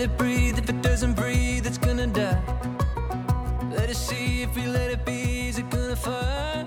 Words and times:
Let 0.00 0.12
it 0.12 0.16
breathe. 0.16 0.56
If 0.56 0.70
it 0.70 0.80
doesn't 0.80 1.12
breathe, 1.12 1.66
it's 1.66 1.76
gonna 1.76 2.06
die. 2.06 2.42
Let 3.70 3.90
it 3.90 3.96
see. 3.96 4.40
If 4.40 4.56
we 4.56 4.66
let 4.66 4.90
it 4.90 5.04
be, 5.04 5.48
is 5.48 5.58
it 5.58 5.68
gonna 5.68 5.94
fly? 5.94 6.64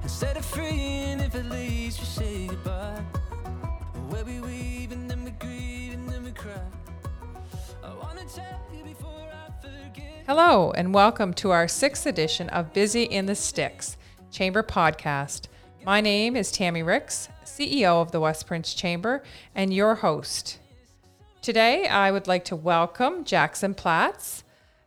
And 0.00 0.08
set 0.08 0.36
it 0.36 0.44
free. 0.44 1.10
And 1.10 1.20
if 1.20 1.34
it 1.34 1.46
leaves, 1.46 1.98
we 1.98 2.04
say 2.04 2.46
goodbye. 2.46 3.02
Where 4.08 4.24
we 4.24 4.38
weave 4.38 4.92
and 4.92 5.10
then 5.10 5.24
we 5.24 5.32
grieve 5.32 5.94
and 5.94 6.08
then 6.08 6.22
we 6.22 6.30
cry. 6.30 6.52
Hello, 10.24 10.70
and 10.76 10.94
welcome 10.94 11.34
to 11.34 11.50
our 11.50 11.66
sixth 11.66 12.06
edition 12.06 12.48
of 12.50 12.72
Busy 12.72 13.02
in 13.02 13.26
the 13.26 13.34
Sticks 13.34 13.96
Chamber 14.30 14.62
Podcast. 14.62 15.48
My 15.84 16.00
name 16.00 16.36
is 16.36 16.52
Tammy 16.52 16.84
Ricks, 16.84 17.28
CEO 17.44 18.00
of 18.00 18.12
the 18.12 18.20
West 18.20 18.46
Prince 18.46 18.74
Chamber, 18.74 19.24
and 19.56 19.74
your 19.74 19.96
host. 19.96 20.60
Today, 21.44 21.86
I 21.86 22.10
would 22.10 22.26
like 22.26 22.46
to 22.46 22.56
welcome 22.56 23.22
Jackson 23.22 23.74
Platts. 23.74 24.44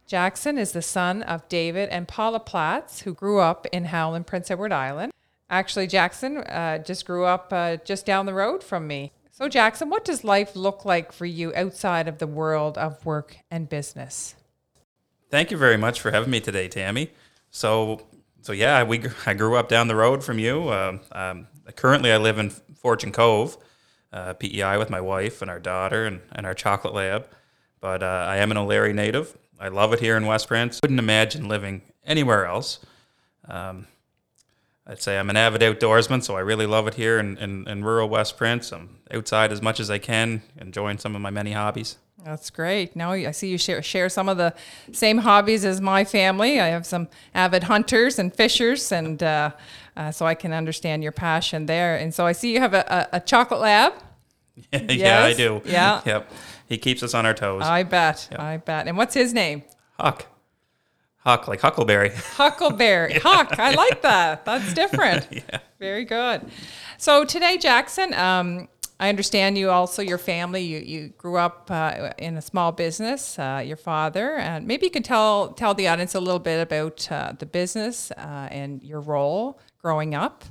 Jackson 0.07 0.57
is 0.57 0.71
the 0.71 0.81
son 0.81 1.21
of 1.21 1.47
David 1.49 1.87
and 1.89 2.07
Paula 2.07 2.39
Platts, 2.39 3.01
who 3.01 3.13
grew 3.13 3.37
up 3.39 3.67
in 3.67 3.85
Howlan, 3.85 4.23
Prince 4.23 4.49
Edward 4.49 4.71
Island. 4.71 5.13
Actually, 5.51 5.85
Jackson 5.85 6.37
uh, 6.37 6.79
just 6.79 7.05
grew 7.05 7.25
up 7.25 7.53
uh, 7.53 7.77
just 7.85 8.07
down 8.07 8.25
the 8.25 8.33
road 8.33 8.63
from 8.63 8.87
me. 8.87 9.11
So, 9.29 9.47
Jackson, 9.47 9.91
what 9.91 10.03
does 10.03 10.23
life 10.23 10.55
look 10.55 10.83
like 10.83 11.11
for 11.11 11.27
you 11.27 11.53
outside 11.55 12.07
of 12.07 12.17
the 12.17 12.25
world 12.25 12.75
of 12.75 13.05
work 13.05 13.37
and 13.51 13.69
business? 13.69 14.33
Thank 15.29 15.51
you 15.51 15.57
very 15.57 15.77
much 15.77 16.01
for 16.01 16.09
having 16.09 16.31
me 16.31 16.39
today, 16.39 16.69
Tammy. 16.69 17.11
So, 17.51 18.07
so 18.41 18.51
yeah, 18.51 18.81
we 18.81 19.03
I 19.27 19.35
grew 19.35 19.57
up 19.57 19.69
down 19.69 19.89
the 19.89 19.95
road 19.95 20.23
from 20.23 20.39
you. 20.39 20.73
Um, 20.73 21.01
um, 21.11 21.47
currently, 21.75 22.11
I 22.11 22.17
live 22.17 22.39
in 22.39 22.49
Fortune 22.49 23.11
Cove, 23.11 23.59
uh, 24.13 24.33
PEI, 24.33 24.77
with 24.77 24.89
my 24.89 25.01
wife 25.01 25.41
and 25.41 25.51
our 25.51 25.59
daughter 25.59 26.05
and, 26.05 26.21
and 26.31 26.45
our 26.45 26.53
chocolate 26.53 26.93
lab. 26.93 27.27
But 27.79 28.03
uh, 28.03 28.25
I 28.27 28.37
am 28.37 28.51
an 28.51 28.57
O'Leary 28.57 28.93
native. 28.93 29.37
I 29.59 29.67
love 29.69 29.93
it 29.93 29.99
here 29.99 30.17
in 30.17 30.25
West 30.25 30.47
Prince. 30.47 30.79
Couldn't 30.79 30.99
imagine 30.99 31.47
living 31.47 31.81
anywhere 32.05 32.45
else. 32.45 32.79
Um, 33.47 33.87
I'd 34.85 35.01
say 35.01 35.17
I'm 35.17 35.29
an 35.29 35.37
avid 35.37 35.61
outdoorsman, 35.61 36.23
so 36.23 36.35
I 36.35 36.39
really 36.39 36.65
love 36.65 36.87
it 36.87 36.93
here 36.93 37.19
in, 37.19 37.37
in, 37.37 37.67
in 37.67 37.83
rural 37.83 38.07
West 38.07 38.37
Prince. 38.37 38.71
I'm 38.71 38.97
outside 39.11 39.51
as 39.51 39.61
much 39.61 39.79
as 39.79 39.91
I 39.91 39.97
can, 39.97 40.43
enjoying 40.59 40.97
some 40.97 41.15
of 41.15 41.21
my 41.21 41.29
many 41.29 41.51
hobbies. 41.51 41.97
That's 42.23 42.49
great. 42.49 42.95
Now 42.95 43.11
I 43.11 43.31
see 43.31 43.49
you 43.49 43.57
share, 43.57 43.81
share 43.81 44.09
some 44.09 44.27
of 44.27 44.37
the 44.37 44.53
same 44.91 45.19
hobbies 45.19 45.65
as 45.65 45.81
my 45.81 46.03
family. 46.03 46.59
I 46.59 46.67
have 46.67 46.85
some 46.85 47.09
avid 47.33 47.63
hunters 47.63 48.17
and 48.17 48.33
fishers, 48.33 48.91
and 48.91 49.21
uh, 49.21 49.51
uh, 49.97 50.11
so 50.11 50.25
I 50.25 50.35
can 50.35 50.53
understand 50.53 51.01
your 51.01 51.11
passion 51.11 51.65
there. 51.65 51.97
And 51.97 52.13
so 52.13 52.25
I 52.25 52.31
see 52.31 52.53
you 52.53 52.59
have 52.59 52.73
a, 52.73 53.07
a, 53.11 53.17
a 53.17 53.19
chocolate 53.19 53.59
lab. 53.59 53.93
yeah, 54.71 55.23
I 55.23 55.33
do. 55.33 55.61
Yeah. 55.65 56.01
Yep. 56.05 56.31
He 56.67 56.77
keeps 56.77 57.01
us 57.01 57.13
on 57.13 57.25
our 57.25 57.33
toes. 57.33 57.63
I 57.63 57.83
bet. 57.83 58.29
I 58.37 58.57
bet. 58.57 58.87
And 58.87 58.97
what's 58.97 59.13
his 59.13 59.33
name? 59.33 59.63
Huck. 59.97 60.25
Huck, 61.19 61.47
like 61.47 61.61
Huckleberry. 61.61 62.09
Huckleberry. 62.15 63.13
Huck. 63.19 63.57
I 63.57 63.73
like 63.73 64.01
that. 64.01 64.43
That's 64.45 64.73
different. 64.73 65.27
yeah. 65.31 65.59
Very 65.79 66.03
good. 66.03 66.41
So 66.97 67.23
today, 67.23 67.57
Jackson, 67.57 68.13
um, 68.13 68.67
I 68.99 69.09
understand 69.09 69.57
you 69.57 69.69
also 69.69 70.01
your 70.01 70.17
family. 70.17 70.61
You 70.61 70.79
you 70.79 71.09
grew 71.17 71.37
up 71.37 71.69
uh, 71.69 72.11
in 72.17 72.35
a 72.35 72.41
small 72.41 72.71
business. 72.71 73.37
Uh, 73.37 73.63
your 73.65 73.77
father, 73.77 74.35
and 74.35 74.67
maybe 74.67 74.87
you 74.87 74.91
could 74.91 75.05
tell 75.05 75.49
tell 75.49 75.73
the 75.73 75.87
audience 75.87 76.15
a 76.15 76.19
little 76.19 76.39
bit 76.39 76.61
about 76.61 77.09
uh, 77.11 77.33
the 77.37 77.45
business 77.45 78.11
uh, 78.11 78.47
and 78.51 78.83
your 78.83 78.99
role 78.99 79.59
growing 79.81 80.15
up. 80.15 80.43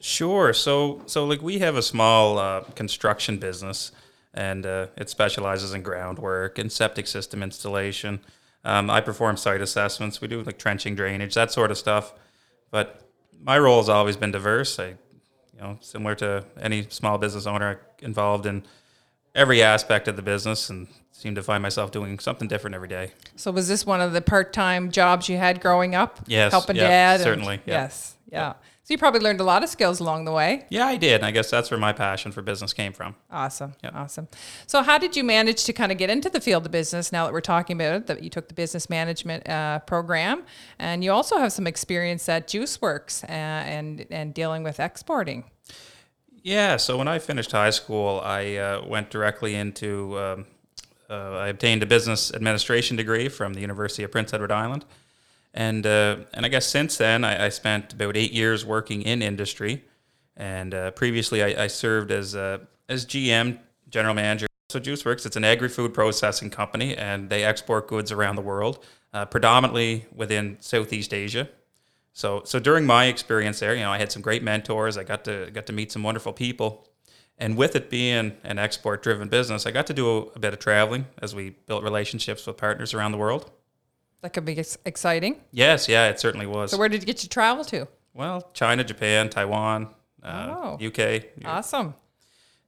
Sure. 0.00 0.52
So, 0.52 1.02
so 1.06 1.24
like 1.24 1.40
we 1.42 1.60
have 1.60 1.76
a 1.76 1.82
small 1.82 2.38
uh, 2.38 2.60
construction 2.74 3.38
business, 3.38 3.92
and 4.34 4.66
uh, 4.66 4.88
it 4.96 5.08
specializes 5.08 5.72
in 5.72 5.82
groundwork 5.82 6.58
and 6.58 6.70
septic 6.70 7.06
system 7.06 7.42
installation. 7.42 8.20
Um, 8.64 8.90
I 8.90 9.00
perform 9.00 9.36
site 9.36 9.60
assessments. 9.60 10.20
We 10.20 10.28
do 10.28 10.42
like 10.42 10.58
trenching, 10.58 10.94
drainage, 10.94 11.34
that 11.34 11.52
sort 11.52 11.70
of 11.70 11.78
stuff. 11.78 12.12
But 12.70 13.00
my 13.40 13.58
role 13.58 13.78
has 13.78 13.88
always 13.88 14.16
been 14.16 14.32
diverse. 14.32 14.78
I, 14.78 14.88
you 14.88 15.60
know, 15.60 15.78
similar 15.80 16.14
to 16.16 16.44
any 16.60 16.86
small 16.90 17.18
business 17.18 17.46
owner, 17.46 17.80
involved 18.00 18.46
in 18.46 18.64
every 19.34 19.62
aspect 19.62 20.08
of 20.08 20.16
the 20.16 20.22
business, 20.22 20.70
and 20.70 20.88
seem 21.12 21.34
to 21.34 21.42
find 21.42 21.62
myself 21.62 21.90
doing 21.90 22.18
something 22.18 22.48
different 22.48 22.74
every 22.74 22.88
day. 22.88 23.12
So 23.36 23.50
was 23.50 23.68
this 23.68 23.86
one 23.86 24.00
of 24.00 24.12
the 24.12 24.20
part 24.20 24.52
time 24.52 24.90
jobs 24.90 25.28
you 25.28 25.36
had 25.36 25.60
growing 25.60 25.94
up? 25.94 26.20
Yes, 26.26 26.52
helping 26.52 26.76
yeah, 26.76 26.88
dad. 26.88 27.14
and- 27.14 27.22
certainly, 27.22 27.60
yeah. 27.66 27.82
Yes. 27.82 28.14
Yeah. 28.30 28.54
So 28.82 28.92
you 28.92 28.98
probably 28.98 29.20
learned 29.20 29.40
a 29.40 29.44
lot 29.44 29.62
of 29.62 29.70
skills 29.70 29.98
along 29.98 30.26
the 30.26 30.32
way. 30.32 30.66
Yeah, 30.68 30.84
I 30.84 30.98
did. 30.98 31.14
And 31.14 31.24
I 31.24 31.30
guess 31.30 31.48
that's 31.50 31.70
where 31.70 31.80
my 31.80 31.94
passion 31.94 32.32
for 32.32 32.42
business 32.42 32.74
came 32.74 32.92
from. 32.92 33.14
Awesome. 33.30 33.72
Yeah. 33.82 33.92
Awesome. 33.94 34.28
So, 34.66 34.82
how 34.82 34.98
did 34.98 35.16
you 35.16 35.24
manage 35.24 35.64
to 35.64 35.72
kind 35.72 35.90
of 35.90 35.96
get 35.96 36.10
into 36.10 36.28
the 36.28 36.40
field 36.40 36.66
of 36.66 36.72
business 36.72 37.10
now 37.10 37.24
that 37.24 37.32
we're 37.32 37.40
talking 37.40 37.76
about 37.80 37.94
it? 37.94 38.06
That 38.08 38.22
you 38.22 38.28
took 38.28 38.48
the 38.48 38.54
business 38.54 38.90
management 38.90 39.48
uh, 39.48 39.78
program, 39.80 40.42
and 40.78 41.02
you 41.02 41.12
also 41.12 41.38
have 41.38 41.50
some 41.50 41.66
experience 41.66 42.28
at 42.28 42.46
JuiceWorks 42.46 43.24
uh, 43.24 43.28
and 43.28 44.04
and 44.10 44.34
dealing 44.34 44.62
with 44.62 44.78
exporting. 44.78 45.44
Yeah, 46.44 46.76
so 46.76 46.98
when 46.98 47.08
I 47.08 47.20
finished 47.20 47.52
high 47.52 47.70
school, 47.70 48.20
I 48.22 48.56
uh, 48.56 48.84
went 48.86 49.08
directly 49.08 49.54
into. 49.54 50.18
Um, 50.18 50.46
uh, 51.08 51.38
I 51.38 51.48
obtained 51.48 51.82
a 51.82 51.86
business 51.86 52.34
administration 52.34 52.98
degree 52.98 53.30
from 53.30 53.54
the 53.54 53.60
University 53.60 54.02
of 54.02 54.10
Prince 54.10 54.34
Edward 54.34 54.52
Island, 54.52 54.84
and 55.54 55.86
uh, 55.86 56.16
and 56.34 56.44
I 56.44 56.50
guess 56.50 56.66
since 56.66 56.98
then 56.98 57.24
I, 57.24 57.46
I 57.46 57.48
spent 57.48 57.94
about 57.94 58.14
eight 58.18 58.32
years 58.32 58.62
working 58.66 59.00
in 59.00 59.22
industry, 59.22 59.84
and 60.36 60.74
uh, 60.74 60.90
previously 60.90 61.42
I, 61.42 61.64
I 61.64 61.66
served 61.66 62.10
as 62.10 62.36
uh, 62.36 62.58
as 62.90 63.06
GM, 63.06 63.58
general 63.88 64.14
manager. 64.14 64.46
So 64.68 64.78
JuiceWorks, 64.78 65.24
it's 65.24 65.36
an 65.36 65.44
agri-food 65.44 65.94
processing 65.94 66.50
company, 66.50 66.94
and 66.94 67.30
they 67.30 67.42
export 67.44 67.88
goods 67.88 68.12
around 68.12 68.36
the 68.36 68.42
world, 68.42 68.84
uh, 69.14 69.24
predominantly 69.24 70.04
within 70.14 70.58
Southeast 70.60 71.14
Asia. 71.14 71.48
So, 72.16 72.42
so 72.44 72.58
during 72.60 72.86
my 72.86 73.06
experience 73.06 73.58
there, 73.60 73.74
you 73.74 73.80
know, 73.82 73.90
I 73.90 73.98
had 73.98 74.10
some 74.12 74.22
great 74.22 74.42
mentors. 74.42 74.96
I 74.96 75.02
got 75.04 75.24
to 75.24 75.50
got 75.52 75.66
to 75.66 75.72
meet 75.72 75.90
some 75.92 76.02
wonderful 76.04 76.32
people, 76.32 76.88
and 77.38 77.56
with 77.56 77.74
it 77.74 77.90
being 77.90 78.36
an 78.44 78.58
export-driven 78.58 79.28
business, 79.28 79.66
I 79.66 79.72
got 79.72 79.86
to 79.88 79.94
do 79.94 80.08
a, 80.08 80.20
a 80.36 80.38
bit 80.38 80.52
of 80.52 80.60
traveling 80.60 81.06
as 81.20 81.34
we 81.34 81.50
built 81.66 81.82
relationships 81.82 82.46
with 82.46 82.56
partners 82.56 82.94
around 82.94 83.10
the 83.12 83.18
world. 83.18 83.50
That 84.22 84.32
could 84.32 84.44
be 84.44 84.56
ex- 84.58 84.78
exciting. 84.84 85.40
Yes, 85.50 85.88
yeah, 85.88 86.08
it 86.08 86.20
certainly 86.20 86.46
was. 86.46 86.70
So, 86.70 86.78
where 86.78 86.88
did 86.88 87.02
you 87.02 87.06
get 87.06 87.18
to 87.18 87.28
travel 87.28 87.64
to? 87.66 87.88
well, 88.14 88.48
China, 88.54 88.84
Japan, 88.84 89.28
Taiwan, 89.28 89.88
uh, 90.22 90.54
Oh. 90.56 90.78
UK. 90.86 91.24
Awesome. 91.44 91.94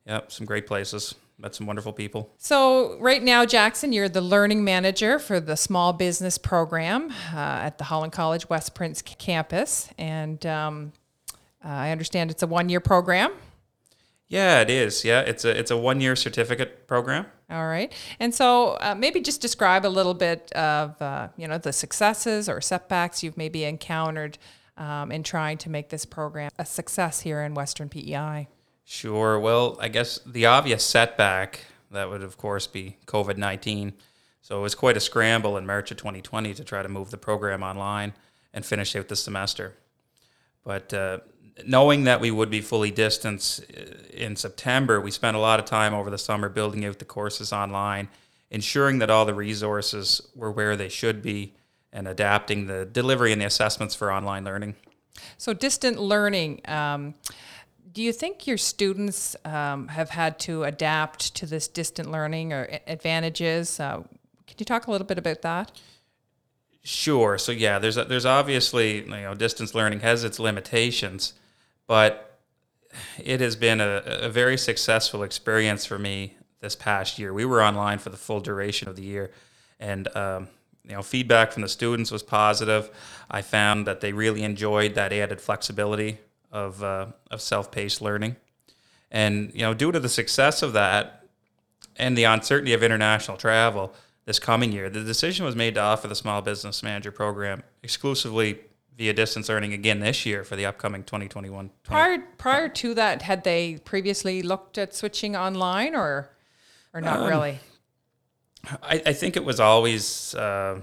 Yep, 0.06 0.32
some 0.32 0.44
great 0.44 0.66
places. 0.66 1.14
Met 1.38 1.54
some 1.54 1.66
wonderful 1.66 1.92
people. 1.92 2.32
So, 2.38 2.98
right 2.98 3.22
now, 3.22 3.44
Jackson, 3.44 3.92
you're 3.92 4.08
the 4.08 4.22
learning 4.22 4.64
manager 4.64 5.18
for 5.18 5.38
the 5.38 5.56
small 5.56 5.92
business 5.92 6.38
program 6.38 7.10
uh, 7.34 7.36
at 7.36 7.76
the 7.76 7.84
Holland 7.84 8.12
College 8.12 8.48
West 8.48 8.74
Prince 8.74 9.02
campus. 9.02 9.90
And 9.98 10.44
um, 10.46 10.92
uh, 11.62 11.68
I 11.68 11.90
understand 11.90 12.30
it's 12.30 12.42
a 12.42 12.46
one 12.46 12.70
year 12.70 12.80
program. 12.80 13.32
Yeah, 14.28 14.60
it 14.60 14.70
is. 14.70 15.04
Yeah, 15.04 15.20
it's 15.20 15.44
a 15.44 15.56
it's 15.56 15.70
a 15.70 15.76
one 15.76 16.00
year 16.00 16.16
certificate 16.16 16.86
program. 16.86 17.26
All 17.48 17.66
right. 17.66 17.92
And 18.18 18.34
so 18.34 18.76
uh, 18.80 18.94
maybe 18.96 19.20
just 19.20 19.40
describe 19.40 19.86
a 19.86 19.88
little 19.88 20.14
bit 20.14 20.50
of, 20.52 21.00
uh, 21.00 21.28
you 21.36 21.46
know, 21.46 21.58
the 21.58 21.72
successes 21.72 22.48
or 22.48 22.60
setbacks 22.60 23.22
you've 23.22 23.36
maybe 23.36 23.62
encountered 23.64 24.36
um, 24.76 25.12
in 25.12 25.22
trying 25.22 25.58
to 25.58 25.70
make 25.70 25.90
this 25.90 26.04
program 26.04 26.50
a 26.58 26.66
success 26.66 27.20
here 27.20 27.42
in 27.42 27.54
Western 27.54 27.88
PEI. 27.88 28.48
Sure. 28.88 29.38
Well, 29.40 29.76
I 29.80 29.88
guess 29.88 30.20
the 30.24 30.46
obvious 30.46 30.84
setback 30.84 31.64
that 31.90 32.08
would, 32.08 32.22
of 32.22 32.38
course, 32.38 32.68
be 32.68 32.96
COVID 33.06 33.36
19. 33.36 33.92
So 34.42 34.58
it 34.60 34.62
was 34.62 34.76
quite 34.76 34.96
a 34.96 35.00
scramble 35.00 35.56
in 35.56 35.66
March 35.66 35.90
of 35.90 35.96
2020 35.96 36.54
to 36.54 36.62
try 36.62 36.82
to 36.82 36.88
move 36.88 37.10
the 37.10 37.18
program 37.18 37.64
online 37.64 38.12
and 38.54 38.64
finish 38.64 38.94
out 38.94 39.08
the 39.08 39.16
semester. 39.16 39.74
But 40.62 40.94
uh, 40.94 41.18
knowing 41.66 42.04
that 42.04 42.20
we 42.20 42.30
would 42.30 42.48
be 42.48 42.60
fully 42.60 42.92
distanced 42.92 43.64
uh, 43.76 43.90
in 44.14 44.36
September, 44.36 45.00
we 45.00 45.10
spent 45.10 45.36
a 45.36 45.40
lot 45.40 45.58
of 45.58 45.66
time 45.66 45.92
over 45.92 46.08
the 46.08 46.16
summer 46.16 46.48
building 46.48 46.84
out 46.84 47.00
the 47.00 47.04
courses 47.04 47.52
online, 47.52 48.08
ensuring 48.52 49.00
that 49.00 49.10
all 49.10 49.24
the 49.24 49.34
resources 49.34 50.28
were 50.36 50.52
where 50.52 50.76
they 50.76 50.88
should 50.88 51.22
be, 51.22 51.54
and 51.92 52.06
adapting 52.06 52.68
the 52.68 52.86
delivery 52.86 53.32
and 53.32 53.42
the 53.42 53.46
assessments 53.46 53.96
for 53.96 54.12
online 54.12 54.44
learning. 54.44 54.76
So, 55.38 55.52
distant 55.52 55.98
learning. 55.98 56.60
Um, 56.66 57.14
do 57.96 58.02
you 58.02 58.12
think 58.12 58.46
your 58.46 58.58
students 58.58 59.34
um, 59.46 59.88
have 59.88 60.10
had 60.10 60.38
to 60.38 60.64
adapt 60.64 61.34
to 61.34 61.46
this 61.46 61.66
distant 61.66 62.10
learning 62.10 62.52
or 62.52 62.68
advantages? 62.86 63.80
Uh, 63.80 64.02
could 64.46 64.60
you 64.60 64.66
talk 64.66 64.86
a 64.86 64.90
little 64.90 65.06
bit 65.06 65.16
about 65.16 65.40
that? 65.40 65.72
Sure. 66.82 67.38
So 67.38 67.52
yeah, 67.52 67.78
there's 67.78 67.94
there's 67.94 68.26
obviously 68.26 68.98
you 68.98 69.06
know 69.06 69.32
distance 69.32 69.74
learning 69.74 70.00
has 70.00 70.24
its 70.24 70.38
limitations, 70.38 71.32
but 71.86 72.38
it 73.16 73.40
has 73.40 73.56
been 73.56 73.80
a, 73.80 74.02
a 74.04 74.28
very 74.28 74.58
successful 74.58 75.22
experience 75.22 75.86
for 75.86 75.98
me 75.98 76.36
this 76.60 76.76
past 76.76 77.18
year. 77.18 77.32
We 77.32 77.46
were 77.46 77.62
online 77.62 77.98
for 77.98 78.10
the 78.10 78.18
full 78.18 78.40
duration 78.40 78.88
of 78.90 78.96
the 78.96 79.04
year, 79.04 79.30
and 79.80 80.14
um, 80.14 80.48
you 80.84 80.92
know 80.92 81.02
feedback 81.02 81.50
from 81.50 81.62
the 81.62 81.68
students 81.68 82.10
was 82.10 82.22
positive. 82.22 82.90
I 83.30 83.40
found 83.40 83.86
that 83.86 84.02
they 84.02 84.12
really 84.12 84.42
enjoyed 84.42 84.96
that 84.96 85.14
added 85.14 85.40
flexibility 85.40 86.18
of 86.56 86.82
uh, 86.82 87.06
of 87.30 87.40
self-paced 87.40 88.00
learning, 88.00 88.36
and 89.10 89.52
you 89.54 89.60
know 89.60 89.74
due 89.74 89.92
to 89.92 90.00
the 90.00 90.08
success 90.08 90.62
of 90.62 90.72
that, 90.72 91.24
and 91.96 92.16
the 92.16 92.24
uncertainty 92.24 92.72
of 92.72 92.82
international 92.82 93.36
travel 93.36 93.92
this 94.24 94.38
coming 94.38 94.72
year, 94.72 94.88
the 94.90 95.04
decision 95.04 95.44
was 95.44 95.54
made 95.54 95.74
to 95.74 95.80
offer 95.80 96.08
the 96.08 96.14
small 96.14 96.42
business 96.42 96.82
manager 96.82 97.12
program 97.12 97.62
exclusively 97.82 98.58
via 98.96 99.12
distance 99.12 99.48
learning 99.48 99.74
again 99.74 100.00
this 100.00 100.24
year 100.24 100.42
for 100.42 100.56
the 100.56 100.64
upcoming 100.64 101.04
2021. 101.04 101.70
Prior 101.82 102.18
prior 102.38 102.68
to 102.70 102.94
that, 102.94 103.22
had 103.22 103.44
they 103.44 103.76
previously 103.84 104.42
looked 104.42 104.78
at 104.78 104.94
switching 104.94 105.36
online 105.36 105.94
or 105.94 106.30
or 106.94 107.00
not 107.02 107.18
Um, 107.20 107.28
really? 107.28 107.58
I, 108.82 109.02
I 109.06 109.12
think 109.12 109.36
it 109.36 109.44
was 109.44 109.60
always 109.60 110.34
uh, 110.34 110.80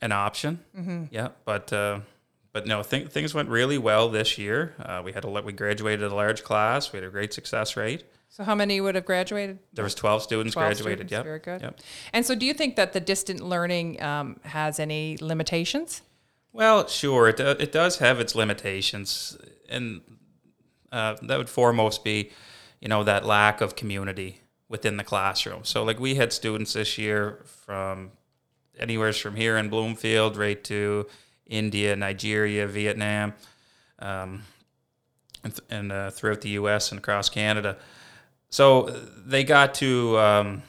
an 0.00 0.12
option. 0.12 0.60
Mm-hmm. 0.78 1.04
Yeah, 1.10 1.28
but 1.44 1.72
uh, 1.72 2.00
but 2.56 2.66
no, 2.66 2.82
th- 2.82 3.08
things 3.08 3.34
went 3.34 3.50
really 3.50 3.76
well 3.76 4.08
this 4.08 4.38
year. 4.38 4.74
Uh, 4.80 5.02
we 5.04 5.12
had 5.12 5.26
a, 5.26 5.28
we 5.28 5.52
graduated 5.52 6.10
a 6.10 6.14
large 6.14 6.42
class. 6.42 6.90
We 6.90 6.96
had 6.96 7.06
a 7.06 7.10
great 7.10 7.34
success 7.34 7.76
rate. 7.76 8.04
So 8.30 8.44
how 8.44 8.54
many 8.54 8.80
would 8.80 8.94
have 8.94 9.04
graduated? 9.04 9.58
There 9.74 9.84
was 9.84 9.94
12 9.94 10.22
students 10.22 10.54
12 10.54 10.66
graduated. 10.66 11.10
Yep. 11.10 11.24
Very 11.24 11.38
good. 11.38 11.60
Yep. 11.60 11.80
And 12.14 12.24
so, 12.24 12.34
do 12.34 12.46
you 12.46 12.54
think 12.54 12.76
that 12.76 12.94
the 12.94 13.00
distant 13.00 13.42
learning 13.42 14.02
um, 14.02 14.40
has 14.42 14.80
any 14.80 15.18
limitations? 15.20 16.00
Well, 16.50 16.88
sure, 16.88 17.28
it, 17.28 17.36
do- 17.36 17.56
it 17.58 17.72
does 17.72 17.98
have 17.98 18.20
its 18.20 18.34
limitations, 18.34 19.36
and 19.68 20.00
uh, 20.90 21.16
that 21.24 21.36
would 21.36 21.50
foremost 21.50 22.04
be, 22.04 22.30
you 22.80 22.88
know, 22.88 23.04
that 23.04 23.26
lack 23.26 23.60
of 23.60 23.76
community 23.76 24.40
within 24.70 24.96
the 24.96 25.04
classroom. 25.04 25.64
So, 25.64 25.84
like, 25.84 26.00
we 26.00 26.14
had 26.14 26.32
students 26.32 26.72
this 26.72 26.96
year 26.96 27.44
from 27.66 28.12
anywhere 28.78 29.12
from 29.12 29.36
here 29.36 29.58
in 29.58 29.68
Bloomfield 29.68 30.38
right 30.38 30.64
to 30.64 31.06
India, 31.46 31.94
Nigeria, 31.96 32.66
Vietnam, 32.66 33.34
um, 33.98 34.42
and, 35.44 35.54
th- 35.54 35.68
and 35.70 35.92
uh, 35.92 36.10
throughout 36.10 36.40
the 36.40 36.50
U.S. 36.50 36.90
and 36.90 36.98
across 36.98 37.28
Canada. 37.28 37.76
So 38.50 38.88
uh, 38.88 39.00
they 39.24 39.44
got 39.44 39.74
to, 39.74 40.18
um, 40.18 40.62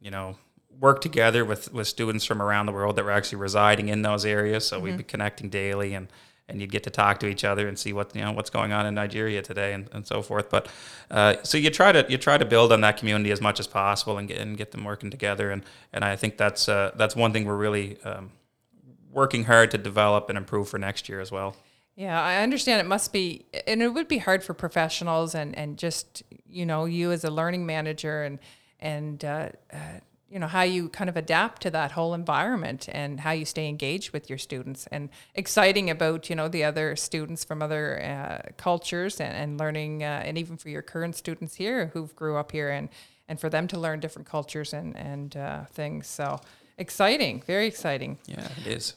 you 0.00 0.10
know, 0.10 0.36
work 0.80 1.00
together 1.00 1.44
with, 1.44 1.72
with 1.72 1.86
students 1.86 2.24
from 2.24 2.42
around 2.42 2.66
the 2.66 2.72
world 2.72 2.96
that 2.96 3.04
were 3.04 3.10
actually 3.10 3.38
residing 3.38 3.88
in 3.88 4.02
those 4.02 4.24
areas. 4.24 4.66
So 4.66 4.80
we'd 4.80 4.96
be 4.96 5.04
connecting 5.04 5.48
daily, 5.48 5.94
and 5.94 6.08
and 6.48 6.60
you'd 6.60 6.70
get 6.70 6.82
to 6.84 6.90
talk 6.90 7.20
to 7.20 7.26
each 7.26 7.44
other 7.44 7.68
and 7.68 7.78
see 7.78 7.92
what 7.92 8.14
you 8.14 8.20
know 8.20 8.32
what's 8.32 8.50
going 8.50 8.72
on 8.72 8.86
in 8.86 8.94
Nigeria 8.94 9.40
today 9.40 9.72
and, 9.72 9.88
and 9.92 10.06
so 10.06 10.20
forth. 10.20 10.50
But 10.50 10.68
uh, 11.10 11.36
so 11.42 11.56
you 11.56 11.70
try 11.70 11.92
to 11.92 12.04
you 12.08 12.18
try 12.18 12.36
to 12.36 12.44
build 12.44 12.72
on 12.72 12.82
that 12.82 12.96
community 12.98 13.30
as 13.30 13.40
much 13.40 13.60
as 13.60 13.66
possible 13.66 14.18
and 14.18 14.28
get 14.28 14.38
and 14.38 14.56
get 14.56 14.70
them 14.70 14.84
working 14.84 15.10
together. 15.10 15.50
And 15.50 15.62
and 15.92 16.04
I 16.04 16.16
think 16.16 16.36
that's 16.36 16.68
uh, 16.68 16.92
that's 16.96 17.16
one 17.16 17.32
thing 17.32 17.46
we're 17.46 17.56
really 17.56 17.98
um, 18.04 18.30
working 19.14 19.44
hard 19.44 19.70
to 19.70 19.78
develop 19.78 20.28
and 20.28 20.36
improve 20.36 20.68
for 20.68 20.78
next 20.78 21.08
year 21.08 21.20
as 21.20 21.30
well. 21.30 21.56
Yeah, 21.96 22.20
I 22.20 22.42
understand 22.42 22.80
it 22.80 22.88
must 22.88 23.12
be, 23.12 23.46
and 23.68 23.80
it 23.80 23.88
would 23.88 24.08
be 24.08 24.18
hard 24.18 24.42
for 24.42 24.52
professionals 24.52 25.34
and, 25.34 25.56
and 25.56 25.78
just, 25.78 26.24
you 26.44 26.66
know, 26.66 26.86
you 26.86 27.12
as 27.12 27.22
a 27.22 27.30
learning 27.30 27.64
manager 27.66 28.24
and, 28.24 28.40
and, 28.80 29.24
uh, 29.24 29.48
uh, 29.72 29.76
you 30.28 30.40
know, 30.40 30.48
how 30.48 30.62
you 30.62 30.88
kind 30.88 31.08
of 31.08 31.16
adapt 31.16 31.62
to 31.62 31.70
that 31.70 31.92
whole 31.92 32.12
environment 32.12 32.88
and 32.90 33.20
how 33.20 33.30
you 33.30 33.44
stay 33.44 33.68
engaged 33.68 34.12
with 34.12 34.28
your 34.28 34.38
students 34.38 34.88
and 34.90 35.08
exciting 35.36 35.88
about, 35.88 36.28
you 36.28 36.34
know, 36.34 36.48
the 36.48 36.64
other 36.64 36.96
students 36.96 37.44
from 37.44 37.62
other 37.62 38.02
uh, 38.02 38.50
cultures 38.56 39.20
and, 39.20 39.36
and 39.36 39.60
learning, 39.60 40.02
uh, 40.02 40.22
and 40.24 40.36
even 40.36 40.56
for 40.56 40.70
your 40.70 40.82
current 40.82 41.14
students 41.14 41.54
here 41.54 41.92
who've 41.92 42.16
grew 42.16 42.36
up 42.36 42.50
here 42.50 42.70
and, 42.70 42.88
and 43.28 43.38
for 43.38 43.48
them 43.48 43.68
to 43.68 43.78
learn 43.78 44.00
different 44.00 44.28
cultures 44.28 44.72
and, 44.72 44.96
and 44.96 45.36
uh, 45.36 45.64
things. 45.66 46.08
So 46.08 46.40
exciting, 46.78 47.42
very 47.46 47.66
exciting. 47.66 48.18
Yeah, 48.26 48.48
it 48.58 48.66
is. 48.66 48.94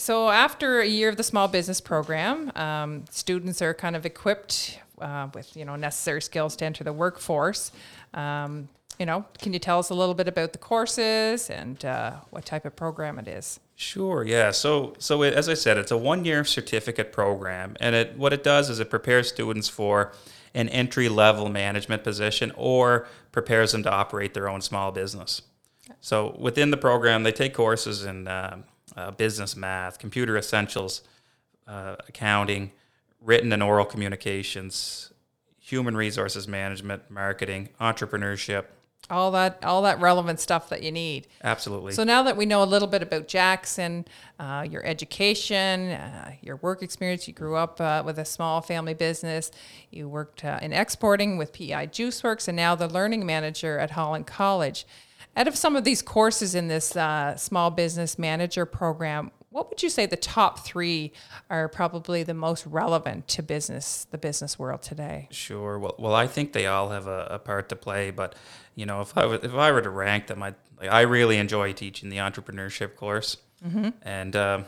So 0.00 0.30
after 0.30 0.80
a 0.80 0.86
year 0.86 1.10
of 1.10 1.18
the 1.18 1.22
small 1.22 1.46
business 1.46 1.78
program, 1.78 2.50
um, 2.54 3.04
students 3.10 3.60
are 3.60 3.74
kind 3.74 3.94
of 3.94 4.06
equipped 4.06 4.78
uh, 4.98 5.28
with 5.34 5.54
you 5.56 5.64
know 5.64 5.76
necessary 5.76 6.22
skills 6.22 6.56
to 6.56 6.64
enter 6.64 6.84
the 6.84 6.92
workforce. 6.92 7.70
Um, 8.14 8.68
you 8.98 9.06
know, 9.06 9.24
can 9.38 9.52
you 9.52 9.58
tell 9.58 9.78
us 9.78 9.90
a 9.90 9.94
little 9.94 10.14
bit 10.14 10.28
about 10.28 10.52
the 10.52 10.58
courses 10.58 11.48
and 11.48 11.82
uh, 11.84 12.12
what 12.30 12.44
type 12.44 12.66
of 12.66 12.76
program 12.76 13.18
it 13.18 13.28
is? 13.28 13.58
Sure. 13.74 14.24
Yeah. 14.24 14.50
So, 14.50 14.94
so 14.98 15.22
it, 15.22 15.32
as 15.32 15.48
I 15.48 15.54
said, 15.54 15.78
it's 15.78 15.90
a 15.90 15.96
one-year 15.96 16.44
certificate 16.44 17.10
program, 17.12 17.76
and 17.80 17.94
it 17.94 18.16
what 18.16 18.32
it 18.32 18.42
does 18.42 18.70
is 18.70 18.78
it 18.80 18.90
prepares 18.90 19.28
students 19.28 19.68
for 19.68 20.12
an 20.54 20.68
entry-level 20.68 21.48
management 21.48 22.04
position 22.04 22.52
or 22.56 23.06
prepares 23.32 23.72
them 23.72 23.82
to 23.82 23.90
operate 23.90 24.34
their 24.34 24.48
own 24.48 24.60
small 24.60 24.92
business. 24.92 25.42
So, 26.00 26.36
within 26.38 26.70
the 26.70 26.76
program, 26.76 27.22
they 27.22 27.32
take 27.32 27.54
courses 27.54 28.04
in 28.04 28.28
um 28.28 28.64
uh, 28.96 29.10
business 29.12 29.56
math, 29.56 29.98
computer 29.98 30.36
essentials, 30.36 31.02
uh, 31.66 31.96
accounting, 32.08 32.72
written 33.20 33.52
and 33.52 33.62
oral 33.62 33.84
communications, 33.84 35.12
human 35.58 35.96
resources 35.96 36.48
management, 36.48 37.10
marketing, 37.10 37.68
entrepreneurship. 37.80 38.66
All 39.08 39.32
that, 39.32 39.64
all 39.64 39.82
that 39.82 39.98
relevant 40.00 40.38
stuff 40.38 40.68
that 40.68 40.82
you 40.82 40.92
need. 40.92 41.26
Absolutely. 41.42 41.92
So 41.94 42.04
now 42.04 42.22
that 42.24 42.36
we 42.36 42.46
know 42.46 42.62
a 42.62 42.64
little 42.64 42.86
bit 42.86 43.02
about 43.02 43.26
Jackson, 43.26 44.04
uh, 44.38 44.64
your 44.70 44.86
education, 44.86 45.90
uh, 45.90 46.32
your 46.42 46.56
work 46.56 46.82
experience, 46.82 47.26
you 47.26 47.34
grew 47.34 47.56
up 47.56 47.80
uh, 47.80 48.04
with 48.06 48.18
a 48.20 48.24
small 48.24 48.60
family 48.60 48.94
business, 48.94 49.50
you 49.90 50.08
worked 50.08 50.44
uh, 50.44 50.60
in 50.62 50.72
exporting 50.72 51.38
with 51.38 51.52
PEI 51.52 51.88
JuiceWorks, 51.88 52.46
and 52.46 52.56
now 52.56 52.76
the 52.76 52.86
learning 52.86 53.26
manager 53.26 53.78
at 53.78 53.92
Holland 53.92 54.26
College. 54.28 54.86
Out 55.36 55.48
of 55.48 55.56
some 55.56 55.76
of 55.76 55.84
these 55.84 56.02
courses 56.02 56.54
in 56.54 56.68
this 56.68 56.96
uh, 56.96 57.36
small 57.36 57.70
business 57.70 58.18
manager 58.18 58.66
program, 58.66 59.30
what 59.50 59.68
would 59.68 59.82
you 59.82 59.90
say 59.90 60.06
the 60.06 60.16
top 60.16 60.60
three 60.60 61.12
are 61.48 61.68
probably 61.68 62.22
the 62.22 62.34
most 62.34 62.66
relevant 62.66 63.26
to 63.28 63.42
business, 63.42 64.06
the 64.10 64.18
business 64.18 64.58
world 64.58 64.82
today? 64.82 65.28
Sure. 65.30 65.78
Well, 65.78 65.94
well, 65.98 66.14
I 66.14 66.26
think 66.26 66.52
they 66.52 66.66
all 66.66 66.90
have 66.90 67.06
a, 67.06 67.26
a 67.30 67.38
part 67.38 67.68
to 67.70 67.76
play, 67.76 68.10
but 68.10 68.34
you 68.74 68.86
know, 68.86 69.00
if 69.00 69.16
I 69.16 69.26
were, 69.26 69.40
if 69.42 69.54
I 69.54 69.72
were 69.72 69.82
to 69.82 69.90
rank 69.90 70.28
them, 70.28 70.42
I 70.42 70.54
like, 70.80 70.90
I 70.90 71.02
really 71.02 71.36
enjoy 71.36 71.72
teaching 71.72 72.08
the 72.10 72.18
entrepreneurship 72.18 72.96
course, 72.96 73.36
mm-hmm. 73.64 73.90
and 74.02 74.36
um, 74.36 74.64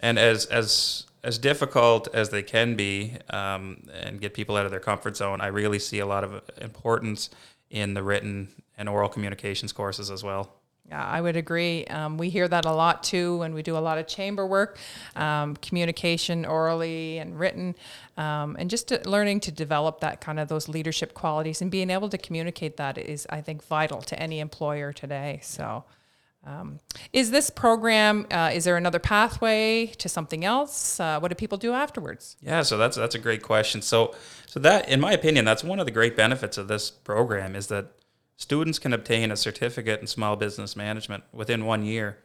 and 0.00 0.18
as 0.18 0.46
as 0.46 1.04
as 1.24 1.38
difficult 1.38 2.08
as 2.14 2.28
they 2.28 2.42
can 2.42 2.76
be, 2.76 3.16
um, 3.30 3.88
and 3.92 4.20
get 4.20 4.34
people 4.34 4.56
out 4.56 4.64
of 4.64 4.70
their 4.70 4.80
comfort 4.80 5.16
zone, 5.16 5.40
I 5.40 5.48
really 5.48 5.78
see 5.78 5.98
a 5.98 6.06
lot 6.06 6.22
of 6.24 6.42
importance 6.60 7.30
in 7.70 7.94
the 7.94 8.02
written 8.02 8.48
and 8.76 8.88
oral 8.88 9.08
communications 9.08 9.72
courses 9.72 10.10
as 10.10 10.22
well. 10.22 10.52
Yeah, 10.88 11.04
I 11.04 11.20
would 11.20 11.36
agree. 11.36 11.84
Um, 11.86 12.16
we 12.16 12.30
hear 12.30 12.46
that 12.46 12.64
a 12.64 12.72
lot 12.72 13.02
too 13.02 13.38
when 13.38 13.54
we 13.54 13.62
do 13.62 13.76
a 13.76 13.80
lot 13.80 13.98
of 13.98 14.06
chamber 14.06 14.46
work, 14.46 14.78
um, 15.16 15.56
communication 15.56 16.44
orally 16.44 17.18
and 17.18 17.38
written, 17.38 17.74
um, 18.16 18.56
and 18.58 18.70
just 18.70 18.88
to, 18.88 19.00
learning 19.08 19.40
to 19.40 19.50
develop 19.50 20.00
that 20.00 20.20
kind 20.20 20.38
of 20.38 20.46
those 20.46 20.68
leadership 20.68 21.12
qualities 21.12 21.60
and 21.60 21.72
being 21.72 21.90
able 21.90 22.08
to 22.08 22.18
communicate 22.18 22.76
that 22.76 22.98
is, 22.98 23.26
I 23.30 23.40
think, 23.40 23.64
vital 23.64 24.00
to 24.02 24.18
any 24.18 24.38
employer 24.38 24.92
today. 24.92 25.40
So, 25.42 25.84
um, 26.44 26.78
is 27.12 27.32
this 27.32 27.50
program? 27.50 28.24
Uh, 28.30 28.52
is 28.54 28.62
there 28.62 28.76
another 28.76 29.00
pathway 29.00 29.86
to 29.86 30.08
something 30.08 30.44
else? 30.44 31.00
Uh, 31.00 31.18
what 31.18 31.28
do 31.28 31.34
people 31.34 31.58
do 31.58 31.72
afterwards? 31.72 32.36
Yeah, 32.40 32.62
so 32.62 32.78
that's 32.78 32.96
that's 32.96 33.16
a 33.16 33.18
great 33.18 33.42
question. 33.42 33.82
So 33.82 34.14
so 34.46 34.60
that 34.60 34.88
in 34.88 35.00
my 35.00 35.12
opinion, 35.12 35.44
that's 35.44 35.64
one 35.64 35.80
of 35.80 35.86
the 35.86 35.92
great 35.92 36.16
benefits 36.16 36.56
of 36.56 36.68
this 36.68 36.92
program 36.92 37.56
is 37.56 37.66
that 37.66 37.86
students 38.36 38.78
can 38.78 38.92
obtain 38.92 39.30
a 39.30 39.36
certificate 39.36 40.00
in 40.00 40.06
small 40.06 40.36
business 40.36 40.76
management 40.76 41.24
within 41.32 41.64
one 41.64 41.84
year. 41.84 42.18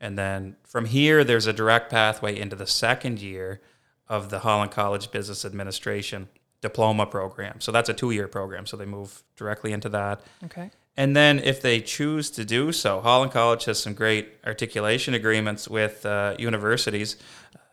And 0.00 0.18
then 0.18 0.56
from 0.64 0.86
here 0.86 1.24
there's 1.24 1.46
a 1.46 1.52
direct 1.52 1.90
pathway 1.90 2.38
into 2.38 2.56
the 2.56 2.66
second 2.66 3.20
year 3.20 3.60
of 4.08 4.30
the 4.30 4.40
Holland 4.40 4.72
College 4.72 5.10
Business 5.10 5.44
Administration 5.44 6.28
diploma 6.60 7.06
program. 7.06 7.60
So 7.60 7.72
that's 7.72 7.88
a 7.88 7.94
2-year 7.94 8.28
program, 8.28 8.66
so 8.66 8.76
they 8.76 8.84
move 8.84 9.22
directly 9.36 9.72
into 9.72 9.88
that. 9.90 10.20
Okay. 10.44 10.70
And 10.96 11.16
then, 11.16 11.38
if 11.38 11.62
they 11.62 11.80
choose 11.80 12.30
to 12.32 12.44
do 12.44 12.72
so, 12.72 13.00
Holland 13.00 13.32
College 13.32 13.64
has 13.66 13.80
some 13.80 13.94
great 13.94 14.34
articulation 14.44 15.14
agreements 15.14 15.68
with 15.68 16.04
uh, 16.04 16.34
universities 16.38 17.16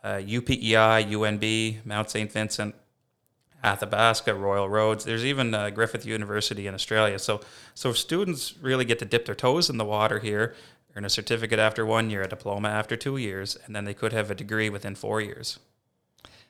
uh, 0.03 0.19
UPEI, 0.19 1.11
UNB, 1.11 1.85
Mount 1.85 2.09
St. 2.09 2.31
Vincent, 2.31 2.75
Athabasca, 3.63 4.33
Royal 4.33 4.69
Roads. 4.69 5.03
There's 5.03 5.25
even 5.25 5.53
uh, 5.53 5.69
Griffith 5.69 6.05
University 6.05 6.67
in 6.67 6.73
Australia. 6.73 7.19
So, 7.19 7.41
so 7.73 7.91
students 7.93 8.55
really 8.61 8.85
get 8.85 8.99
to 8.99 9.05
dip 9.05 9.25
their 9.25 9.35
toes 9.35 9.69
in 9.69 9.77
the 9.77 9.85
water 9.85 10.19
here, 10.19 10.55
earn 10.95 11.05
a 11.05 11.09
certificate 11.09 11.59
after 11.59 11.85
one 11.85 12.09
year, 12.09 12.23
a 12.23 12.27
diploma 12.27 12.69
after 12.69 12.95
two 12.95 13.17
years, 13.17 13.57
and 13.65 13.75
then 13.75 13.85
they 13.85 13.93
could 13.93 14.13
have 14.13 14.29
a 14.29 14.35
degree 14.35 14.69
within 14.69 14.95
four 14.95 15.21
years. 15.21 15.59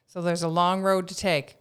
So 0.06 0.22
there's 0.22 0.44
a 0.44 0.48
long 0.50 0.82
road 0.82 1.08
to 1.08 1.16
take. 1.16 1.58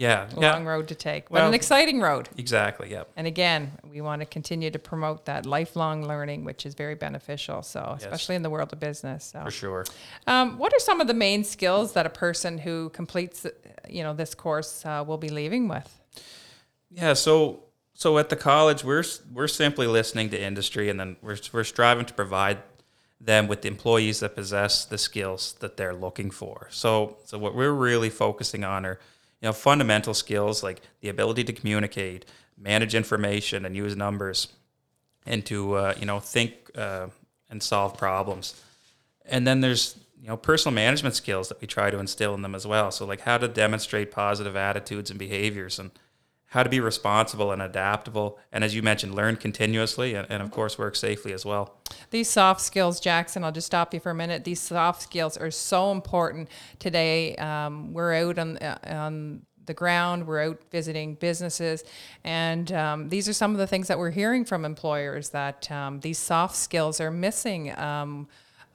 Yeah, 0.00 0.28
A 0.34 0.40
yeah, 0.40 0.52
long 0.54 0.64
road 0.64 0.88
to 0.88 0.94
take, 0.94 1.24
but 1.28 1.34
Well- 1.34 1.48
an 1.48 1.52
exciting 1.52 2.00
road. 2.00 2.30
exactly. 2.38 2.90
Yep. 2.90 3.10
And 3.16 3.26
again, 3.26 3.72
we 3.84 4.00
want 4.00 4.22
to 4.22 4.26
continue 4.26 4.70
to 4.70 4.78
promote 4.78 5.26
that 5.26 5.44
lifelong 5.44 6.08
learning, 6.08 6.42
which 6.44 6.64
is 6.64 6.72
very 6.74 6.94
beneficial. 6.94 7.62
So, 7.62 7.96
especially 7.98 8.34
in 8.34 8.42
the 8.42 8.48
world 8.48 8.72
of 8.72 8.80
business. 8.80 9.26
So, 9.26 9.44
For 9.44 9.50
sure. 9.50 9.84
um, 10.26 10.56
what 10.56 10.72
are 10.72 10.78
some 10.78 11.02
of 11.02 11.06
the 11.06 11.12
main 11.12 11.44
skills 11.44 11.92
that 11.92 12.06
a 12.06 12.10
person 12.10 12.56
who 12.56 12.88
completes, 12.94 13.46
you 13.90 14.02
know, 14.02 14.14
this 14.14 14.34
course 14.34 14.86
uh, 14.86 15.04
will 15.06 15.18
be 15.18 15.28
leaving 15.28 15.68
with? 15.68 16.00
Yeah, 16.90 17.12
so 17.12 17.64
so 17.92 18.16
at 18.16 18.30
the 18.30 18.36
college, 18.36 18.82
we're 18.82 19.04
we're 19.30 19.48
simply 19.48 19.86
listening 19.86 20.30
to 20.30 20.40
industry, 20.42 20.88
and 20.88 20.98
then 20.98 21.16
we're 21.20 21.36
we're 21.52 21.62
striving 21.64 22.06
to 22.06 22.14
provide 22.14 22.58
them 23.20 23.48
with 23.48 23.60
the 23.60 23.68
employees 23.68 24.20
that 24.20 24.34
possess 24.34 24.86
the 24.86 24.96
skills 24.96 25.52
that 25.60 25.76
they're 25.76 25.92
looking 25.94 26.30
for. 26.30 26.68
So 26.70 27.18
so 27.26 27.36
what 27.36 27.54
we're 27.54 27.70
really 27.88 28.08
focusing 28.08 28.64
on 28.64 28.86
are 28.86 28.98
you 29.40 29.48
know 29.48 29.52
fundamental 29.52 30.14
skills 30.14 30.62
like 30.62 30.80
the 31.00 31.08
ability 31.08 31.44
to 31.44 31.52
communicate, 31.52 32.24
manage 32.58 32.94
information, 32.94 33.64
and 33.64 33.76
use 33.76 33.96
numbers. 33.96 34.48
and 35.26 35.44
to 35.46 35.74
uh, 35.74 35.94
you 35.98 36.06
know 36.06 36.20
think 36.20 36.52
uh, 36.76 37.08
and 37.50 37.62
solve 37.62 37.96
problems. 37.96 38.60
And 39.26 39.46
then 39.46 39.60
there's 39.60 39.96
you 40.20 40.28
know 40.28 40.36
personal 40.36 40.74
management 40.74 41.14
skills 41.14 41.48
that 41.48 41.60
we 41.60 41.66
try 41.66 41.90
to 41.90 41.98
instill 41.98 42.34
in 42.34 42.42
them 42.42 42.54
as 42.54 42.66
well. 42.66 42.90
So 42.90 43.06
like 43.06 43.22
how 43.22 43.38
to 43.38 43.48
demonstrate 43.48 44.10
positive 44.10 44.56
attitudes 44.56 45.10
and 45.10 45.18
behaviors 45.18 45.78
and 45.78 45.90
how 46.50 46.64
to 46.64 46.68
be 46.68 46.80
responsible 46.80 47.52
and 47.52 47.62
adaptable, 47.62 48.36
and 48.50 48.64
as 48.64 48.74
you 48.74 48.82
mentioned, 48.82 49.14
learn 49.14 49.36
continuously, 49.36 50.14
and, 50.14 50.26
and, 50.28 50.42
of 50.42 50.50
course, 50.50 50.76
work 50.76 50.96
safely 50.96 51.32
as 51.32 51.44
well. 51.44 51.76
These 52.10 52.28
soft 52.28 52.60
skills, 52.60 52.98
Jackson, 52.98 53.44
I'll 53.44 53.52
just 53.52 53.68
stop 53.68 53.94
you 53.94 54.00
for 54.00 54.10
a 54.10 54.14
minute. 54.14 54.42
These 54.42 54.60
soft 54.60 55.00
skills 55.00 55.36
are 55.36 55.52
so 55.52 55.92
important 55.92 56.48
today. 56.80 57.36
Um, 57.36 57.92
we're 57.92 58.14
out 58.14 58.40
on, 58.40 58.56
uh, 58.58 58.78
on 58.84 59.42
the 59.66 59.74
ground, 59.74 60.26
we're 60.26 60.42
out 60.42 60.60
visiting 60.72 61.14
businesses, 61.14 61.84
and 62.24 62.72
um, 62.72 63.08
these 63.10 63.28
are 63.28 63.32
some 63.32 63.52
of 63.52 63.58
the 63.58 63.68
things 63.68 63.86
that 63.86 64.00
we're 64.00 64.10
hearing 64.10 64.44
from 64.44 64.64
employers 64.64 65.28
that 65.28 65.70
um, 65.70 66.00
these 66.00 66.18
soft 66.18 66.56
skills 66.56 67.00
are 67.00 67.12
missing. 67.12 67.78
Um, 67.78 68.28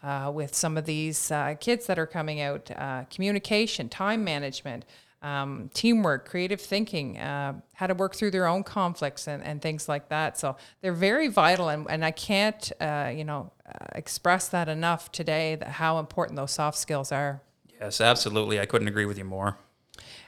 uh, 0.03 0.29
with 0.31 0.53
some 0.53 0.77
of 0.77 0.85
these 0.85 1.31
uh, 1.31 1.55
kids 1.59 1.87
that 1.87 1.97
are 1.97 2.05
coming 2.05 2.39
out, 2.39 2.69
uh, 2.75 3.05
communication, 3.09 3.89
time 3.89 4.23
management, 4.23 4.85
um, 5.25 5.71
teamwork, 5.73 6.29
creative 6.29 6.61
thinking, 6.61 7.17
uh, 7.17 7.59
how 7.73 7.87
to 7.87 7.95
work 7.95 8.15
through 8.15 8.29
their 8.29 8.45
own 8.45 8.63
conflicts 8.63 9.27
and, 9.27 9.43
and 9.43 9.59
things 9.59 9.89
like 9.89 10.09
that. 10.09 10.37
So 10.37 10.55
they're 10.81 10.93
very 10.93 11.29
vital, 11.29 11.69
and, 11.69 11.87
and 11.89 12.05
I 12.05 12.11
can't, 12.11 12.71
uh, 12.79 13.11
you 13.13 13.23
know, 13.23 13.51
uh, 13.67 13.85
express 13.95 14.49
that 14.49 14.69
enough 14.69 15.11
today. 15.11 15.55
That 15.55 15.69
how 15.69 15.97
important 15.97 16.37
those 16.37 16.51
soft 16.51 16.77
skills 16.77 17.11
are. 17.11 17.41
Yes, 17.81 18.01
absolutely. 18.01 18.59
I 18.59 18.67
couldn't 18.67 18.87
agree 18.87 19.05
with 19.05 19.17
you 19.17 19.25
more. 19.25 19.57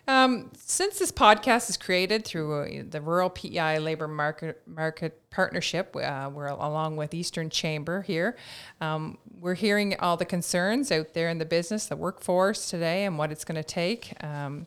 Um, 0.07 0.51
since 0.55 0.99
this 0.99 1.11
podcast 1.11 1.69
is 1.69 1.75
created 1.75 2.23
through 2.23 2.61
uh, 2.61 2.83
the 2.89 3.01
Rural 3.01 3.29
PEI 3.29 3.79
Labor 3.79 4.07
Market 4.07 4.61
Market 4.65 5.29
Partnership, 5.29 5.93
uh, 5.97 6.29
we're 6.33 6.47
along 6.47 6.95
with 6.95 7.13
Eastern 7.13 7.49
Chamber 7.49 8.03
here. 8.03 8.37
Um, 8.79 9.17
we're 9.37 9.55
hearing 9.55 9.99
all 9.99 10.15
the 10.15 10.25
concerns 10.25 10.93
out 10.93 11.13
there 11.13 11.27
in 11.27 11.39
the 11.39 11.45
business, 11.45 11.87
the 11.87 11.97
workforce 11.97 12.69
today, 12.69 13.03
and 13.03 13.17
what 13.17 13.33
it's 13.33 13.43
going 13.43 13.61
to 13.61 13.63
take 13.63 14.13
um, 14.23 14.65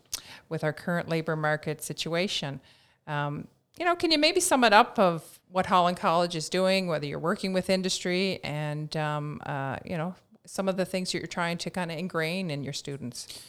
with 0.50 0.62
our 0.62 0.74
current 0.74 1.08
labor 1.08 1.36
market 1.36 1.82
situation. 1.82 2.60
Um, 3.06 3.48
you 3.78 3.86
know, 3.86 3.96
can 3.96 4.10
you 4.10 4.18
maybe 4.18 4.40
sum 4.40 4.62
it 4.62 4.74
up 4.74 4.98
of 4.98 5.40
what 5.50 5.66
Holland 5.66 5.96
College 5.96 6.36
is 6.36 6.50
doing, 6.50 6.86
whether 6.86 7.06
you're 7.06 7.18
working 7.18 7.54
with 7.54 7.70
industry, 7.70 8.40
and 8.44 8.94
um, 8.94 9.40
uh, 9.46 9.78
you 9.86 9.96
know 9.96 10.14
some 10.44 10.68
of 10.68 10.76
the 10.76 10.84
things 10.84 11.12
that 11.12 11.18
you're 11.18 11.26
trying 11.26 11.56
to 11.58 11.70
kind 11.70 11.90
of 11.90 11.96
ingrain 11.96 12.50
in 12.50 12.62
your 12.62 12.74
students? 12.74 13.42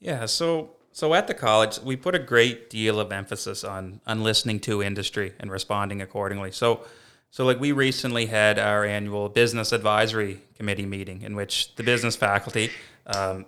Yeah, 0.00 0.26
so 0.26 0.76
so 0.92 1.14
at 1.14 1.26
the 1.26 1.34
college, 1.34 1.78
we 1.80 1.96
put 1.96 2.14
a 2.14 2.18
great 2.18 2.68
deal 2.68 2.98
of 2.98 3.12
emphasis 3.12 3.64
on 3.64 4.00
on 4.06 4.22
listening 4.22 4.60
to 4.60 4.82
industry 4.82 5.32
and 5.38 5.50
responding 5.50 6.02
accordingly. 6.02 6.52
So 6.52 6.84
so 7.30 7.44
like 7.44 7.60
we 7.60 7.72
recently 7.72 8.26
had 8.26 8.58
our 8.58 8.84
annual 8.84 9.28
business 9.28 9.72
advisory 9.72 10.42
committee 10.56 10.86
meeting 10.86 11.22
in 11.22 11.36
which 11.36 11.74
the 11.76 11.84
business 11.84 12.16
faculty 12.16 12.70
um, 13.06 13.46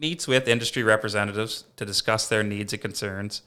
meets 0.00 0.26
with 0.26 0.48
industry 0.48 0.82
representatives 0.82 1.64
to 1.76 1.84
discuss 1.84 2.28
their 2.28 2.42
needs 2.42 2.72
and 2.72 2.82
concerns. 2.82 3.42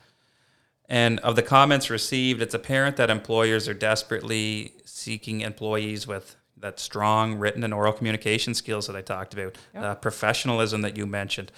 And 0.88 1.19
of 1.19 1.35
the 1.35 1.41
comments 1.41 1.89
received, 1.89 2.41
it's 2.41 2.53
apparent 2.53 2.97
that 2.97 3.09
employers 3.09 3.67
are 3.67 3.73
desperately 3.73 4.73
seeking 4.85 5.41
employees 5.41 6.07
with 6.07 6.35
that 6.57 6.79
strong 6.79 7.35
written 7.35 7.63
and 7.63 7.73
oral 7.73 7.93
communication 7.93 8.53
skills 8.53 8.88
that 8.88 8.95
I 8.95 9.01
talked 9.01 9.33
about, 9.33 9.57
yep. 9.73 9.83
uh, 9.83 9.95
professionalism 9.95 10.81
that 10.81 10.95
you 10.95 11.05
mentioned, 11.05 11.51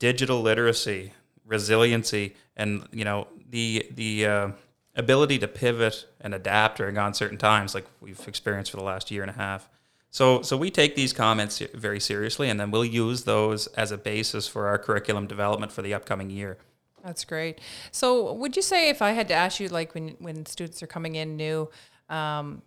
digital 0.00 0.42
literacy, 0.42 1.12
resiliency, 1.46 2.34
and 2.56 2.88
you 2.90 3.04
know 3.04 3.28
the 3.48 3.86
the 3.94 4.26
uh, 4.26 4.48
ability 4.96 5.38
to 5.38 5.46
pivot 5.46 6.06
and 6.20 6.34
adapt 6.34 6.78
during 6.78 6.98
uncertain 6.98 7.38
times, 7.38 7.74
like 7.74 7.86
we've 8.00 8.26
experienced 8.26 8.72
for 8.72 8.78
the 8.78 8.82
last 8.82 9.12
year 9.12 9.22
and 9.22 9.30
a 9.30 9.34
half. 9.34 9.68
So, 10.12 10.42
so 10.42 10.56
we 10.56 10.72
take 10.72 10.96
these 10.96 11.12
comments 11.12 11.62
very 11.72 12.00
seriously, 12.00 12.48
and 12.48 12.58
then 12.58 12.72
we'll 12.72 12.84
use 12.84 13.22
those 13.22 13.68
as 13.68 13.92
a 13.92 13.98
basis 13.98 14.48
for 14.48 14.66
our 14.66 14.76
curriculum 14.76 15.28
development 15.28 15.70
for 15.70 15.82
the 15.82 15.94
upcoming 15.94 16.30
year. 16.30 16.58
That's 17.04 17.24
great. 17.24 17.60
So, 17.92 18.32
would 18.32 18.56
you 18.56 18.62
say 18.62 18.88
if 18.88 19.00
I 19.02 19.12
had 19.12 19.28
to 19.28 19.34
ask 19.34 19.60
you, 19.60 19.68
like 19.68 19.94
when 19.94 20.16
when 20.18 20.46
students 20.46 20.82
are 20.82 20.88
coming 20.88 21.14
in 21.14 21.36
new, 21.36 21.70
um, 22.08 22.62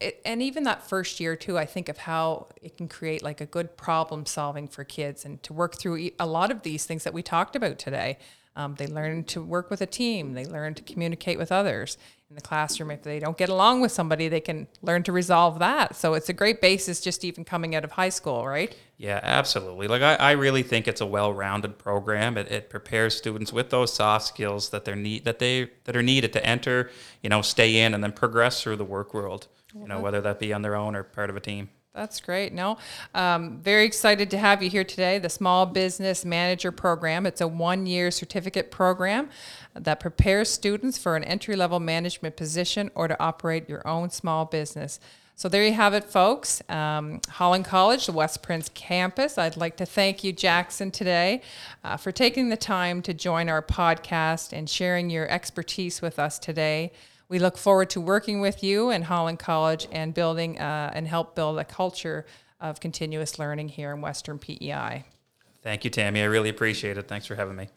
it, 0.00 0.20
and 0.24 0.42
even 0.42 0.64
that 0.64 0.88
first 0.88 1.20
year 1.20 1.36
too, 1.36 1.58
I 1.58 1.66
think 1.66 1.88
of 1.88 1.98
how 1.98 2.48
it 2.62 2.76
can 2.76 2.88
create 2.88 3.22
like 3.22 3.40
a 3.40 3.46
good 3.46 3.76
problem 3.76 4.26
solving 4.26 4.68
for 4.68 4.84
kids 4.84 5.24
and 5.24 5.42
to 5.42 5.52
work 5.52 5.76
through 5.78 6.10
a 6.18 6.26
lot 6.26 6.50
of 6.50 6.62
these 6.62 6.84
things 6.84 7.04
that 7.04 7.14
we 7.14 7.22
talked 7.22 7.56
about 7.56 7.78
today. 7.78 8.18
Um, 8.54 8.74
they 8.76 8.86
learn 8.86 9.24
to 9.24 9.42
work 9.42 9.68
with 9.68 9.82
a 9.82 9.86
team. 9.86 10.32
They 10.32 10.46
learn 10.46 10.74
to 10.74 10.82
communicate 10.82 11.38
with 11.38 11.52
others 11.52 11.98
in 12.28 12.34
the 12.34 12.42
classroom. 12.42 12.90
If 12.90 13.02
they 13.02 13.20
don't 13.20 13.36
get 13.36 13.48
along 13.48 13.80
with 13.82 13.92
somebody, 13.92 14.28
they 14.28 14.40
can 14.40 14.66
learn 14.82 15.02
to 15.04 15.12
resolve 15.12 15.60
that. 15.60 15.94
So 15.94 16.14
it's 16.14 16.28
a 16.28 16.32
great 16.32 16.60
basis 16.60 17.00
just 17.00 17.24
even 17.24 17.44
coming 17.44 17.74
out 17.74 17.84
of 17.84 17.92
high 17.92 18.08
school, 18.08 18.46
right? 18.46 18.76
Yeah, 18.96 19.20
absolutely. 19.22 19.86
Like 19.86 20.02
I, 20.02 20.14
I 20.16 20.30
really 20.32 20.62
think 20.62 20.88
it's 20.88 21.00
a 21.00 21.06
well-rounded 21.06 21.78
program. 21.78 22.36
It, 22.36 22.50
it 22.50 22.68
prepares 22.68 23.16
students 23.16 23.52
with 23.52 23.70
those 23.70 23.92
soft 23.92 24.26
skills 24.26 24.70
that 24.70 24.84
they're 24.84 24.96
need 24.96 25.24
that 25.24 25.38
they 25.38 25.70
that 25.84 25.94
are 25.94 26.02
needed 26.02 26.32
to 26.32 26.44
enter, 26.44 26.90
you 27.22 27.28
know, 27.28 27.42
stay 27.42 27.76
in 27.76 27.94
and 27.94 28.02
then 28.02 28.12
progress 28.12 28.62
through 28.62 28.76
the 28.76 28.84
work 28.84 29.14
world. 29.14 29.46
You 29.74 29.86
know, 29.86 29.96
uh-huh. 29.96 30.02
whether 30.04 30.20
that 30.22 30.38
be 30.38 30.54
on 30.54 30.62
their 30.62 30.74
own 30.74 30.96
or 30.96 31.02
part 31.02 31.28
of 31.28 31.36
a 31.36 31.40
team. 31.40 31.68
That's 31.96 32.20
great. 32.20 32.52
No, 32.52 32.76
um, 33.14 33.58
very 33.62 33.86
excited 33.86 34.30
to 34.32 34.36
have 34.36 34.62
you 34.62 34.68
here 34.68 34.84
today. 34.84 35.18
The 35.18 35.30
Small 35.30 35.64
Business 35.64 36.26
Manager 36.26 36.70
Program. 36.70 37.24
It's 37.24 37.40
a 37.40 37.48
one-year 37.48 38.10
certificate 38.10 38.70
program 38.70 39.30
that 39.74 39.98
prepares 39.98 40.50
students 40.50 40.98
for 40.98 41.16
an 41.16 41.24
entry-level 41.24 41.80
management 41.80 42.36
position 42.36 42.90
or 42.94 43.08
to 43.08 43.18
operate 43.18 43.70
your 43.70 43.86
own 43.88 44.10
small 44.10 44.44
business. 44.44 45.00
So 45.36 45.48
there 45.48 45.64
you 45.64 45.72
have 45.72 45.94
it, 45.94 46.04
folks. 46.04 46.60
Um, 46.68 47.22
Holland 47.30 47.64
College, 47.64 48.04
the 48.04 48.12
West 48.12 48.42
Prince 48.42 48.70
campus. 48.74 49.38
I'd 49.38 49.56
like 49.56 49.78
to 49.78 49.86
thank 49.86 50.22
you, 50.22 50.34
Jackson, 50.34 50.90
today 50.90 51.40
uh, 51.82 51.96
for 51.96 52.12
taking 52.12 52.50
the 52.50 52.58
time 52.58 53.00
to 53.02 53.14
join 53.14 53.48
our 53.48 53.62
podcast 53.62 54.52
and 54.52 54.68
sharing 54.68 55.08
your 55.08 55.26
expertise 55.30 56.02
with 56.02 56.18
us 56.18 56.38
today. 56.38 56.92
We 57.28 57.38
look 57.38 57.58
forward 57.58 57.90
to 57.90 58.00
working 58.00 58.40
with 58.40 58.62
you 58.62 58.90
and 58.90 59.04
Holland 59.04 59.38
College 59.38 59.88
and 59.90 60.14
building 60.14 60.58
uh, 60.58 60.92
and 60.94 61.08
help 61.08 61.34
build 61.34 61.58
a 61.58 61.64
culture 61.64 62.24
of 62.60 62.80
continuous 62.80 63.38
learning 63.38 63.68
here 63.68 63.92
in 63.92 64.00
Western 64.00 64.38
PEI. 64.38 65.04
Thank 65.62 65.84
you, 65.84 65.90
Tammy. 65.90 66.22
I 66.22 66.26
really 66.26 66.48
appreciate 66.48 66.96
it. 66.96 67.08
Thanks 67.08 67.26
for 67.26 67.34
having 67.34 67.56
me. 67.56 67.68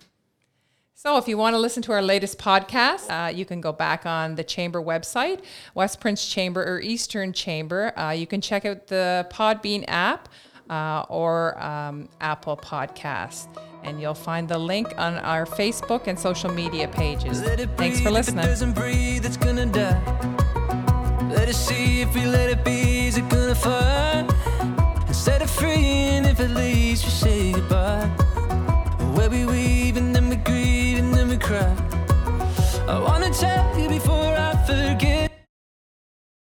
So, 0.94 1.18
if 1.18 1.28
you 1.30 1.38
want 1.38 1.54
to 1.54 1.58
listen 1.58 1.82
to 1.84 1.94
our 1.94 2.02
latest 2.02 2.38
podcast, 2.38 3.10
uh, 3.10 3.30
you 3.30 3.46
can 3.46 3.62
go 3.62 3.72
back 3.72 4.06
on 4.06 4.36
the 4.36 4.44
Chamber 4.44 4.82
website, 4.82 5.42
West 5.74 6.02
Prince 6.02 6.28
Chamber 6.28 6.62
or 6.64 6.82
Eastern 6.82 7.32
Chamber. 7.32 7.98
Uh, 7.98 8.12
you 8.12 8.28
can 8.28 8.42
check 8.42 8.66
out 8.66 8.88
the 8.88 9.26
Podbean 9.32 9.86
app 9.88 10.28
uh, 10.70 11.06
or 11.08 11.58
um, 11.64 12.10
Apple 12.20 12.58
Podcast 12.58 13.48
and 13.90 14.00
you'll 14.00 14.14
find 14.14 14.48
the 14.48 14.58
link 14.58 14.88
on 14.98 15.18
our 15.18 15.46
Facebook 15.46 16.06
and 16.06 16.18
social 16.18 16.52
media 16.52 16.88
pages. 16.88 17.42
Thanks 17.76 18.00
for 18.00 18.12
listening. 18.12 18.46
Let 21.38 21.50
us 21.50 21.58
see 21.68 22.02
if 22.02 22.14
we 22.14 22.26
let 22.26 22.50
it 22.52 22.64
be, 22.64 23.08
is 23.08 23.18
it 23.18 23.28
gonna 23.30 23.56
fire? 23.56 24.28
Set 25.12 25.42
it 25.42 25.50
free, 25.50 26.16
and 26.16 26.26
if 26.28 26.40
it 26.40 26.52
leaves, 26.52 27.04
we 27.04 27.10
say 27.10 27.52
goodbye. 27.52 28.06
Where 29.16 29.30
we 29.30 29.46
weave, 29.46 29.98
and 29.98 30.16
then 30.16 30.30
we 30.30 30.36
grieve, 30.36 31.00
and 31.00 31.12
then 31.14 31.28
we 31.28 31.38
cry. 31.38 31.76
I 32.88 33.00
wanna 33.00 33.32
tell 33.32 33.80
you 33.80 33.90
before. 33.90 34.20